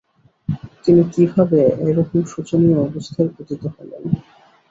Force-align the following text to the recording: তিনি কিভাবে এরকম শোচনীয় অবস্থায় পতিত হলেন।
তিনি 0.83 1.01
কিভাবে 1.13 1.59
এরকম 1.87 2.19
শোচনীয় 2.31 2.77
অবস্থায় 2.87 3.29
পতিত 3.35 3.63
হলেন। 3.75 4.03